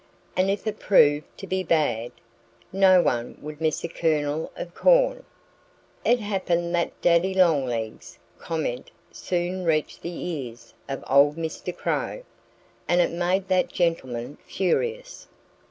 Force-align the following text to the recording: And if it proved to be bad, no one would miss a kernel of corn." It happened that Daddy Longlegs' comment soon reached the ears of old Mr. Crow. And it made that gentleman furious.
And 0.35 0.49
if 0.49 0.65
it 0.65 0.79
proved 0.79 1.27
to 1.37 1.45
be 1.45 1.61
bad, 1.61 2.11
no 2.73 3.03
one 3.03 3.37
would 3.39 3.61
miss 3.61 3.83
a 3.83 3.87
kernel 3.87 4.51
of 4.55 4.73
corn." 4.73 5.23
It 6.03 6.19
happened 6.19 6.73
that 6.73 6.99
Daddy 7.03 7.35
Longlegs' 7.35 8.17
comment 8.39 8.89
soon 9.11 9.63
reached 9.63 10.01
the 10.01 10.09
ears 10.15 10.73
of 10.89 11.03
old 11.07 11.35
Mr. 11.35 11.71
Crow. 11.77 12.23
And 12.87 12.99
it 12.99 13.11
made 13.11 13.47
that 13.49 13.69
gentleman 13.71 14.39
furious. 14.43 15.27